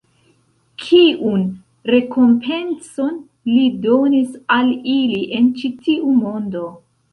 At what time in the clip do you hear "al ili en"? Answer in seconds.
4.59-5.55